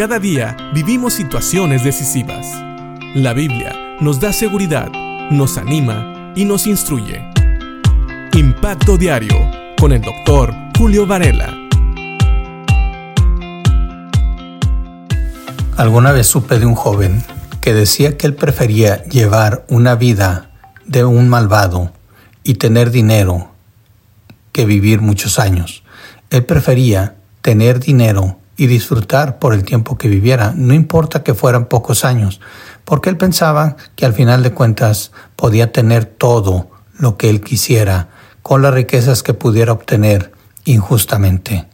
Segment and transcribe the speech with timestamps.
[0.00, 2.46] Cada día vivimos situaciones decisivas.
[3.14, 4.90] La Biblia nos da seguridad,
[5.30, 7.22] nos anima y nos instruye.
[8.32, 9.36] Impacto Diario
[9.78, 11.54] con el doctor Julio Varela.
[15.76, 17.22] Alguna vez supe de un joven
[17.60, 20.50] que decía que él prefería llevar una vida
[20.86, 21.92] de un malvado
[22.42, 23.50] y tener dinero
[24.52, 25.82] que vivir muchos años.
[26.30, 31.64] Él prefería tener dinero y disfrutar por el tiempo que viviera, no importa que fueran
[31.64, 32.42] pocos años,
[32.84, 36.68] porque él pensaba que al final de cuentas podía tener todo
[36.98, 38.10] lo que él quisiera
[38.42, 40.32] con las riquezas que pudiera obtener
[40.66, 41.68] injustamente.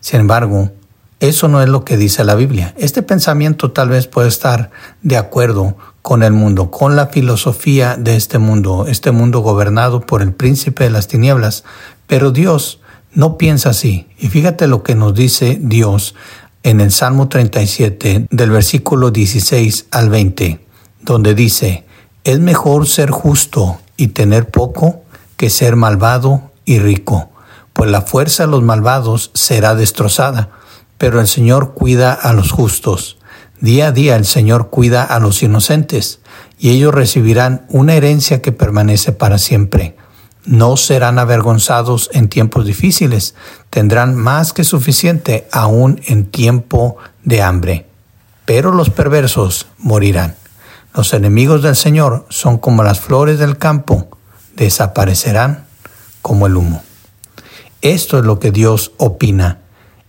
[0.00, 0.72] Sin embargo,
[1.20, 2.74] eso no es lo que dice la Biblia.
[2.78, 4.72] Este pensamiento tal vez puede estar
[5.02, 10.20] de acuerdo con el mundo, con la filosofía de este mundo, este mundo gobernado por
[10.20, 11.62] el príncipe de las tinieblas,
[12.08, 12.80] pero Dios
[13.14, 14.06] no piensa así.
[14.18, 16.14] Y fíjate lo que nos dice Dios
[16.62, 20.60] en el Salmo 37 del versículo 16 al 20,
[21.02, 21.84] donde dice,
[22.24, 25.02] es mejor ser justo y tener poco
[25.36, 27.30] que ser malvado y rico,
[27.72, 30.48] pues la fuerza de los malvados será destrozada,
[30.96, 33.18] pero el Señor cuida a los justos.
[33.60, 36.20] Día a día el Señor cuida a los inocentes,
[36.58, 39.96] y ellos recibirán una herencia que permanece para siempre.
[40.44, 43.34] No serán avergonzados en tiempos difíciles,
[43.70, 47.86] tendrán más que suficiente aún en tiempo de hambre.
[48.44, 50.36] Pero los perversos morirán.
[50.94, 54.08] Los enemigos del Señor son como las flores del campo,
[54.54, 55.66] desaparecerán
[56.22, 56.82] como el humo.
[57.80, 59.58] Esto es lo que Dios opina.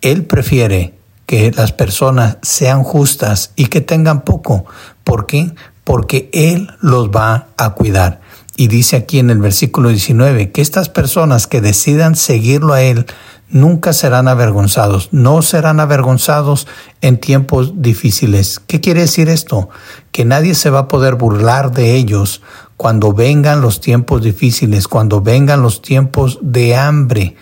[0.00, 0.94] Él prefiere
[1.26, 4.64] que las personas sean justas y que tengan poco.
[5.04, 5.54] ¿Por qué?
[5.84, 8.19] Porque Él los va a cuidar.
[8.60, 13.06] Y dice aquí en el versículo 19 que estas personas que decidan seguirlo a Él
[13.48, 16.66] nunca serán avergonzados, no serán avergonzados
[17.00, 18.60] en tiempos difíciles.
[18.66, 19.70] ¿Qué quiere decir esto?
[20.12, 22.42] Que nadie se va a poder burlar de ellos
[22.76, 27.36] cuando vengan los tiempos difíciles, cuando vengan los tiempos de hambre.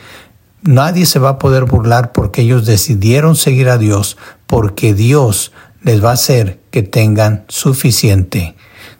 [0.62, 5.50] Nadie se va a poder burlar porque ellos decidieron seguir a Dios, porque Dios
[5.82, 8.54] les va a hacer que tengan suficiente.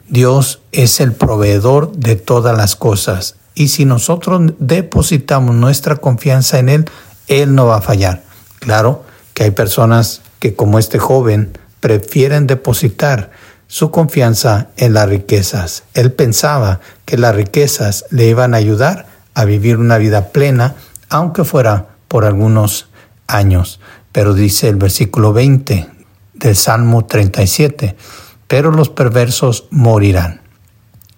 [0.09, 6.69] Dios es el proveedor de todas las cosas y si nosotros depositamos nuestra confianza en
[6.69, 6.85] Él,
[7.27, 8.23] Él no va a fallar.
[8.59, 9.03] Claro
[9.33, 13.31] que hay personas que como este joven prefieren depositar
[13.67, 15.83] su confianza en las riquezas.
[15.93, 20.75] Él pensaba que las riquezas le iban a ayudar a vivir una vida plena,
[21.07, 22.89] aunque fuera por algunos
[23.27, 23.79] años.
[24.11, 25.87] Pero dice el versículo 20
[26.33, 27.95] del Salmo 37,
[28.49, 30.41] pero los perversos morirán.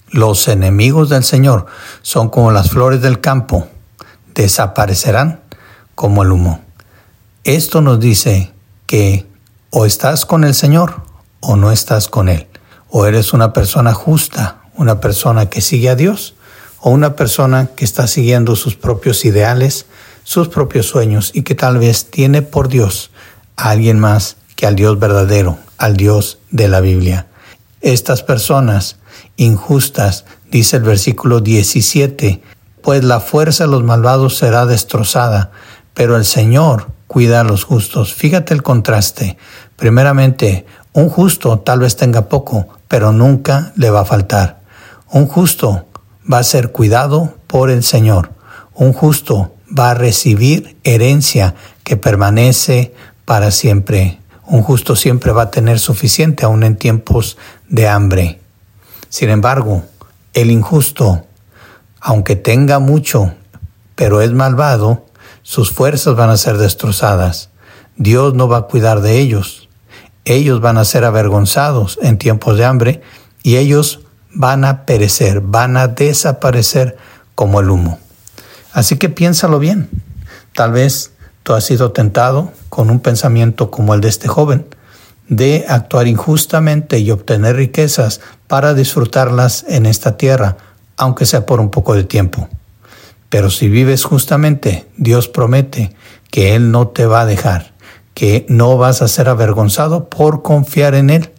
[0.09, 1.65] Los enemigos del Señor
[2.01, 3.69] son como las flores del campo,
[4.35, 5.39] desaparecerán
[5.95, 6.61] como el humo.
[7.45, 8.51] Esto nos dice
[8.85, 9.25] que
[9.69, 11.03] o estás con el Señor
[11.39, 12.47] o no estás con Él.
[12.89, 16.35] O eres una persona justa, una persona que sigue a Dios,
[16.81, 19.85] o una persona que está siguiendo sus propios ideales,
[20.25, 23.09] sus propios sueños y que tal vez tiene por Dios
[23.55, 27.25] a alguien más que al Dios verdadero, al Dios de la Biblia.
[27.81, 28.97] Estas personas
[29.35, 32.43] injustas, dice el versículo 17,
[32.83, 35.49] pues la fuerza de los malvados será destrozada,
[35.95, 38.13] pero el Señor cuida a los justos.
[38.13, 39.35] Fíjate el contraste.
[39.77, 44.61] Primeramente, un justo tal vez tenga poco, pero nunca le va a faltar.
[45.09, 45.87] Un justo
[46.31, 48.29] va a ser cuidado por el Señor.
[48.75, 52.93] Un justo va a recibir herencia que permanece
[53.25, 54.20] para siempre.
[54.51, 57.37] Un justo siempre va a tener suficiente aún en tiempos
[57.69, 58.41] de hambre.
[59.07, 59.85] Sin embargo,
[60.33, 61.25] el injusto,
[62.01, 63.33] aunque tenga mucho,
[63.95, 65.05] pero es malvado,
[65.41, 67.49] sus fuerzas van a ser destrozadas.
[67.95, 69.69] Dios no va a cuidar de ellos.
[70.25, 73.01] Ellos van a ser avergonzados en tiempos de hambre
[73.43, 74.01] y ellos
[74.33, 76.97] van a perecer, van a desaparecer
[77.35, 77.99] como el humo.
[78.73, 79.89] Así que piénsalo bien.
[80.53, 81.10] Tal vez
[81.43, 84.65] tú has sido tentado con un pensamiento como el de este joven,
[85.27, 90.57] de actuar injustamente y obtener riquezas para disfrutarlas en esta tierra,
[90.97, 92.49] aunque sea por un poco de tiempo.
[93.29, 95.95] Pero si vives justamente, Dios promete
[96.29, 97.73] que Él no te va a dejar,
[98.13, 101.31] que no vas a ser avergonzado por confiar en Él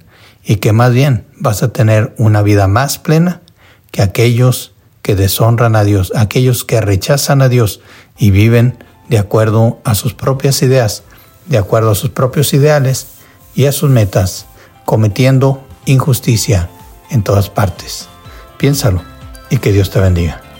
[0.42, 3.42] y que más bien vas a tener una vida más plena
[3.90, 4.72] que aquellos
[5.02, 7.80] que deshonran a Dios, aquellos que rechazan a Dios
[8.16, 8.78] y viven
[9.12, 11.02] de acuerdo a sus propias ideas,
[11.44, 13.08] de acuerdo a sus propios ideales
[13.54, 14.46] y a sus metas,
[14.86, 16.70] cometiendo injusticia
[17.10, 18.08] en todas partes.
[18.56, 19.02] Piénsalo
[19.50, 20.51] y que Dios te bendiga.